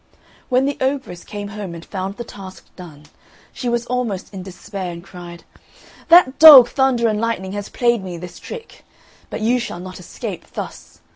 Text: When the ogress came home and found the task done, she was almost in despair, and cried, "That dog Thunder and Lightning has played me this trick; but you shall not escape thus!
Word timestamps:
When 0.49 0.65
the 0.65 0.77
ogress 0.81 1.23
came 1.23 1.49
home 1.49 1.75
and 1.75 1.85
found 1.85 2.17
the 2.17 2.23
task 2.23 2.65
done, 2.75 3.03
she 3.53 3.69
was 3.69 3.85
almost 3.85 4.33
in 4.33 4.41
despair, 4.41 4.91
and 4.91 5.03
cried, 5.03 5.43
"That 6.07 6.39
dog 6.39 6.69
Thunder 6.69 7.07
and 7.07 7.21
Lightning 7.21 7.51
has 7.51 7.69
played 7.69 8.03
me 8.03 8.17
this 8.17 8.39
trick; 8.39 8.83
but 9.29 9.41
you 9.41 9.59
shall 9.59 9.79
not 9.79 9.99
escape 9.99 10.47
thus! 10.53 11.01